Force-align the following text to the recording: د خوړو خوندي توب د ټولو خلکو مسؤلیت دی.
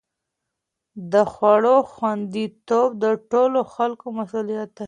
د 1.11 1.13
خوړو 1.33 1.77
خوندي 1.91 2.45
توب 2.67 2.89
د 3.03 3.05
ټولو 3.31 3.59
خلکو 3.73 4.05
مسؤلیت 4.19 4.69
دی. 4.75 4.79